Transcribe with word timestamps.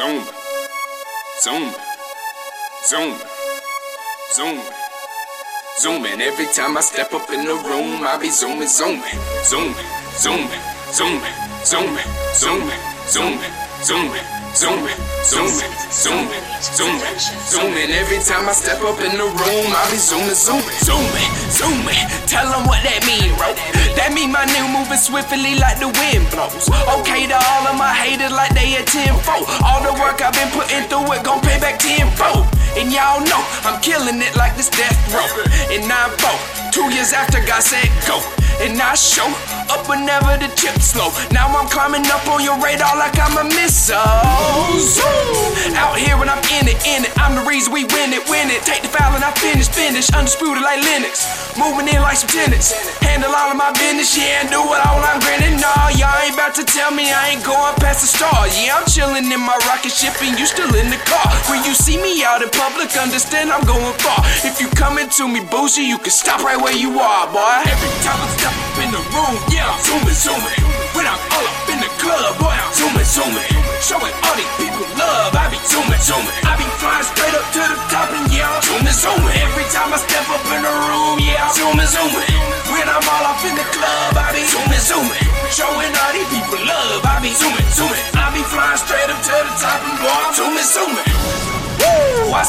Zoom, 0.00 0.24
zoom, 1.42 1.74
zoom, 2.88 3.14
zoom, 4.32 4.60
zooming. 5.76 6.22
Every 6.22 6.46
time 6.54 6.78
I 6.78 6.80
step 6.80 7.12
up 7.12 7.28
in 7.28 7.44
the 7.44 7.52
room, 7.52 8.00
I 8.02 8.16
be 8.16 8.30
zooming, 8.30 8.66
zooming, 8.66 9.04
zooming, 9.44 9.76
zooming, 10.16 10.62
zooming, 10.88 11.36
zooming, 11.68 12.08
zooming, 12.32 12.80
zooming, 13.12 13.52
zooming, 13.84 14.24
zooming, 14.56 14.96
zooming, 15.20 15.68
zooming, 15.92 16.40
zooming, 16.72 17.18
zooming. 17.44 17.90
Every 17.92 18.24
time 18.24 18.48
I 18.48 18.52
step 18.52 18.80
up 18.80 18.96
in 19.04 19.12
the 19.20 19.28
room, 19.28 19.68
I 19.68 19.84
be 19.92 20.00
zooming, 20.00 20.32
zooming, 20.32 20.80
zooming, 20.80 21.30
zooming. 21.52 22.04
Tell 22.24 22.48
them 22.48 22.64
what 22.64 22.80
that 22.88 23.04
mean, 23.04 23.36
bro. 23.36 23.52
That 24.00 24.16
mean 24.16 24.32
my 24.32 24.48
new 24.48 24.64
moving 24.72 24.96
swiftly 24.96 25.60
like 25.60 25.76
the 25.76 25.92
wind 25.92 26.24
blows. 26.32 26.72
Okay 27.04 27.28
to 27.28 27.36
all 27.36 27.68
of 27.68 27.76
my 27.76 27.92
like 28.30 28.54
they 28.54 28.76
at 28.76 28.86
10 28.86 29.10
All 29.66 29.82
the 29.82 29.92
work 29.98 30.22
I've 30.22 30.32
been 30.32 30.50
putting 30.54 30.86
through 30.88 31.12
it 31.14 31.22
gon' 31.24 31.40
pay 31.42 31.58
back 31.58 31.78
10-4. 31.78 32.46
And 32.78 32.92
y'all 32.92 33.20
know 33.26 33.42
I'm 33.66 33.80
killing 33.82 34.22
it 34.22 34.36
like 34.36 34.56
this 34.56 34.70
death 34.70 34.96
row. 35.10 35.26
9 35.70 35.86
4, 35.88 36.70
two 36.70 36.86
years 36.94 37.12
after 37.12 37.42
God 37.44 37.62
said 37.62 37.90
go. 38.06 38.22
And 38.60 38.76
I 38.76 38.92
show 38.92 39.24
up 39.72 39.88
whenever 39.88 40.36
the 40.36 40.52
chips 40.52 40.92
slow. 40.92 41.08
Now 41.32 41.48
I'm 41.48 41.64
climbing 41.72 42.04
up 42.12 42.28
on 42.28 42.44
your 42.44 42.60
radar 42.60 42.92
like 43.00 43.16
I'm 43.16 43.32
a 43.40 43.46
missile. 43.56 43.96
Zoom. 44.76 45.72
Out 45.80 45.96
here 45.96 46.12
when 46.20 46.28
I'm 46.28 46.44
in 46.60 46.68
it, 46.68 46.76
in 46.84 47.08
it. 47.08 47.12
I'm 47.16 47.32
the 47.32 47.44
reason 47.48 47.72
we 47.72 47.88
win 47.88 48.12
it, 48.12 48.20
win 48.28 48.52
it. 48.52 48.60
Take 48.68 48.84
the 48.84 48.92
foul 48.92 49.16
and 49.16 49.24
I 49.24 49.32
finish, 49.40 49.68
finish. 49.72 50.12
Undisputed 50.12 50.60
like 50.62 50.84
Lennox. 50.84 51.24
Moving 51.56 51.88
in 51.88 52.04
like 52.04 52.20
some 52.20 52.28
tenants. 52.28 52.76
Handle 53.00 53.32
all 53.32 53.48
of 53.48 53.56
my 53.56 53.72
business, 53.72 54.12
yeah, 54.12 54.44
and 54.44 54.52
do 54.52 54.60
it 54.60 54.80
all 54.84 55.00
I'm 55.00 55.24
grinning. 55.24 55.49
Tell 56.80 56.96
me 56.96 57.12
I 57.12 57.36
ain't 57.36 57.44
going 57.44 57.76
past 57.76 58.00
the 58.00 58.08
stars. 58.08 58.56
Yeah, 58.56 58.80
I'm 58.80 58.88
chilling 58.88 59.28
in 59.28 59.42
my 59.44 59.58
rocket 59.68 59.92
ship 59.92 60.16
and 60.24 60.32
you 60.40 60.48
still 60.48 60.72
in 60.80 60.88
the 60.88 60.96
car. 61.04 61.28
When 61.52 61.60
you 61.68 61.76
see 61.76 62.00
me 62.00 62.24
out 62.24 62.40
in 62.40 62.48
public, 62.48 62.88
understand 62.96 63.52
I'm 63.52 63.60
going 63.68 63.92
far. 64.00 64.24
If 64.48 64.64
you 64.64 64.68
coming 64.72 65.12
to 65.20 65.28
me 65.28 65.44
bougie, 65.44 65.84
you 65.84 66.00
can 66.00 66.08
stop 66.08 66.40
right 66.40 66.56
where 66.56 66.72
you 66.72 66.96
are, 66.96 67.28
boy. 67.28 67.56
Every 67.68 67.92
time 68.00 68.16
I 68.16 68.28
step 68.32 68.54
up 68.56 68.76
in 68.80 68.90
the 68.96 69.02
room, 69.12 69.36
yeah, 69.52 69.68
I'm 69.68 69.80
zooming, 69.84 70.16
zooming. 70.16 70.60
When 70.96 71.04
I'm 71.04 71.20
all 71.36 71.44
up 71.44 71.68
in 71.68 71.78
the 71.84 71.90
club, 72.00 72.40
boy, 72.40 72.56
I'm 72.56 72.72
zooming, 72.72 73.04
zooming. 73.04 73.52
Showing 73.84 74.14
all 74.24 74.36
these 74.40 74.54
people 74.56 74.88
love, 74.96 75.36
I 75.36 75.52
be 75.52 75.60
zooming, 75.68 76.00
zooming. 76.00 76.32
I 76.48 76.56
be 76.56 76.64
flying 76.80 77.04
straight 77.04 77.36
up 77.36 77.44
to 77.44 77.60
the 77.60 77.76
top 77.92 78.08
and 78.08 78.24
yeah, 78.32 78.48
I'm 78.48 78.64
zooming, 78.64 78.96
zooming. 78.96 79.36
Every 79.36 79.68
time 79.68 79.92
I 79.92 80.00
step 80.00 80.24
up 80.32 80.44
in 80.48 80.64
the 80.64 80.74
room, 80.88 81.20
yeah, 81.20 81.44
I'm 81.44 81.52
zooming, 81.52 81.90
zooming. 81.92 82.40
When 82.72 82.88
I'm 82.88 83.04
all 83.04 83.24
up 83.36 83.40
in 83.44 83.52
the 83.52 83.68
club, 83.68 84.16
I 84.16 84.32
be 84.32 84.48
zooming, 84.48 84.80
zooming. 84.80 85.19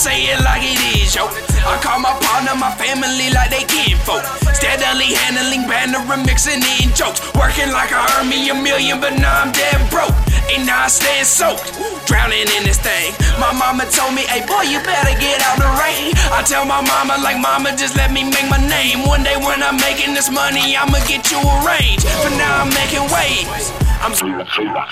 Say 0.00 0.32
it 0.32 0.40
like 0.40 0.64
it 0.64 0.80
is, 0.96 1.12
yo. 1.12 1.28
I 1.60 1.76
call 1.84 2.00
my 2.00 2.16
partner 2.24 2.56
my 2.56 2.72
family 2.80 3.28
like 3.36 3.52
they 3.52 3.68
kinfolk. 3.68 4.24
Steadily 4.56 5.12
handling 5.12 5.68
banner 5.68 6.00
and 6.00 6.24
mixing 6.24 6.64
in 6.80 6.88
jokes. 6.96 7.20
Working 7.36 7.68
like 7.68 7.92
I 7.92 8.00
earned 8.16 8.32
me 8.32 8.48
a 8.48 8.56
million, 8.56 8.96
but 8.96 9.12
now 9.20 9.44
I'm 9.44 9.52
dead 9.52 9.76
broke. 9.92 10.16
And 10.48 10.64
now 10.64 10.88
I 10.88 10.88
stand 10.88 11.28
soaked, 11.28 11.76
drowning 12.08 12.48
in 12.48 12.64
this 12.64 12.80
thing. 12.80 13.12
My 13.36 13.52
mama 13.52 13.84
told 13.92 14.16
me, 14.16 14.24
hey 14.24 14.40
boy, 14.48 14.72
you 14.72 14.80
better 14.80 15.12
get 15.20 15.36
out 15.44 15.60
the 15.60 15.68
rain. 15.76 16.16
I 16.32 16.40
tell 16.48 16.64
my 16.64 16.80
mama, 16.80 17.20
like, 17.20 17.36
mama, 17.36 17.76
just 17.76 17.94
let 17.94 18.08
me 18.08 18.24
make 18.24 18.48
my 18.48 18.56
name. 18.56 19.04
One 19.04 19.22
day 19.22 19.36
when 19.36 19.60
I'm 19.62 19.76
making 19.76 20.16
this 20.16 20.32
money, 20.32 20.80
I'ma 20.80 20.96
get 21.04 21.28
you 21.28 21.44
a 21.44 21.56
range. 21.60 22.08
For 22.24 22.32
now, 22.40 22.64
I'm 22.64 22.72
making 22.72 23.04
waves. 23.12 23.68
I'm 24.00 24.16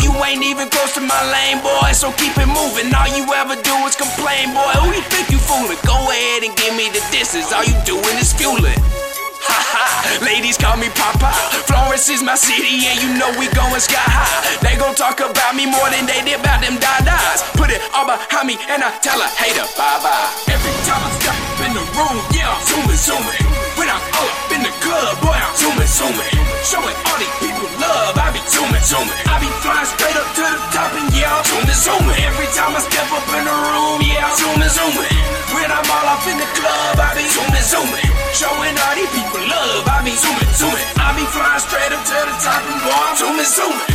you 0.04 0.12
ain't 0.20 0.44
even 0.44 0.68
close 0.68 0.92
to 0.92 1.00
my 1.00 1.16
lane, 1.32 1.64
boy. 1.64 1.96
So 1.96 2.12
keep 2.12 2.36
it 2.36 2.44
moving. 2.44 2.92
All 2.92 3.08
you 3.08 3.24
ever 3.40 3.56
do 3.56 3.74
is 3.88 3.96
complain, 3.96 4.52
boy. 4.52 4.68
Who 4.84 4.92
you 4.92 5.00
think 5.08 5.32
you 5.32 5.40
fooling? 5.40 5.80
Go 5.88 5.96
ahead 5.96 6.44
and 6.44 6.52
give 6.52 6.76
me 6.76 6.92
the 6.92 7.00
distance. 7.08 7.48
All 7.48 7.64
you 7.64 7.72
doing 7.88 8.16
is 8.20 8.36
fueling. 8.36 8.76
Ha 9.48 9.58
ha, 9.64 9.84
ladies 10.20 10.60
call 10.60 10.76
me 10.76 10.92
Papa. 10.92 11.32
Florence 11.64 12.12
is 12.12 12.20
my 12.20 12.36
city, 12.36 12.84
and 12.84 13.00
you 13.00 13.16
know 13.16 13.32
we 13.40 13.48
going 13.56 13.80
sky 13.80 13.96
high. 13.96 14.44
They 14.60 14.76
gon' 14.76 14.92
talk 14.92 15.24
about 15.24 15.56
me 15.56 15.64
more 15.64 15.88
than 15.88 16.04
they 16.04 16.20
did 16.28 16.44
about 16.44 16.60
them 16.60 16.76
dadas. 16.76 17.40
Put 17.56 17.72
it 17.72 17.80
all 17.96 18.04
behind 18.04 18.44
me, 18.44 18.60
and 18.68 18.84
I 18.84 18.92
tell 19.00 19.16
a 19.16 19.28
hater 19.40 19.64
bye 19.72 20.04
bye. 20.04 20.52
Every 20.52 20.74
time 20.84 21.00
I 21.00 21.10
step 21.16 21.38
in 21.64 21.72
the 21.72 21.84
room, 21.96 22.16
yeah, 22.36 22.52
I'm 22.52 22.60
zooming, 22.60 23.00
zooming. 23.00 23.40
When 23.80 23.88
I'm 23.88 24.04
all 24.20 24.28
up 24.28 24.52
in 24.52 24.60
the 24.68 24.74
club, 24.84 25.16
boy, 25.24 25.32
I'm 25.32 25.54
zooming, 25.56 25.88
zooming. 25.88 26.34
Showing 26.60 26.96
all 27.08 27.16
these 27.16 27.47
zooming, 28.84 29.08
zooming. 29.08 29.26
I 29.26 29.34
be 29.40 29.50
flying 29.62 29.86
straight 29.86 30.16
up 30.16 30.28
to 30.34 30.44
the 30.44 30.60
top, 30.70 30.92
and 30.94 31.08
yeah, 31.14 31.32
I'm 31.32 31.44
zooming, 31.44 31.78
zooming. 31.78 32.18
Every 32.22 32.48
time 32.54 32.72
I 32.76 32.80
step 32.84 33.08
up 33.10 33.26
in 33.34 33.44
the 33.46 33.56
room, 33.56 33.98
yeah, 34.06 34.28
I'm 34.28 34.36
zooming, 34.38 34.72
zooming. 34.72 35.14
When 35.54 35.68
I'm 35.72 35.86
all 35.88 36.08
up 36.12 36.24
in 36.28 36.36
the 36.38 36.48
club, 36.54 36.94
I 37.00 37.14
be 37.16 37.24
zooming, 37.26 37.66
zooming. 37.66 38.10
Showing 38.34 38.76
all 38.76 38.94
these 38.94 39.10
people 39.10 39.42
love, 39.48 39.88
I 39.88 40.04
be 40.04 40.14
zooming, 40.14 40.52
zooming. 40.54 40.88
I 41.00 41.08
be 41.16 41.24
flying 41.32 41.62
straight 41.64 41.92
up 41.92 42.02
to 42.04 42.18
the 42.28 42.34
top, 42.38 42.62
and 42.68 42.80
boy, 42.84 42.94
I'm 42.94 43.14
zooming, 43.16 43.48
zooming. 43.48 43.87